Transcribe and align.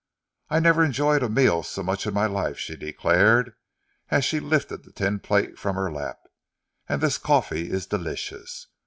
"I 0.49 0.59
never 0.59 0.83
enjoyed 0.83 1.21
a 1.21 1.29
meal 1.29 1.61
so 1.61 1.83
much 1.83 2.07
in 2.07 2.13
my 2.15 2.25
life," 2.25 2.57
she 2.57 2.75
declared, 2.75 3.53
as 4.09 4.25
she 4.25 4.39
lifted 4.39 4.83
the 4.83 4.91
tin 4.91 5.19
plate 5.19 5.59
from 5.59 5.75
her 5.75 5.91
lap. 5.91 6.17
"And 6.89 7.01
this 7.01 7.19
coffee 7.19 7.69
is 7.69 7.85
delicious. 7.85 8.65